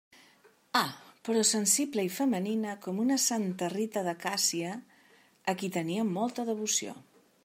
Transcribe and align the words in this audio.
Ah, 0.77 0.93
però 1.27 1.43
sensible 1.49 2.05
i 2.07 2.09
femenina 2.15 2.73
com 2.85 3.03
una 3.05 3.19
santa 3.25 3.69
Rita 3.75 4.05
de 4.09 4.15
Càssia, 4.27 4.73
a 5.55 5.59
qui 5.61 5.71
tenia 5.77 6.11
molta 6.19 6.51
devoció. 6.53 6.97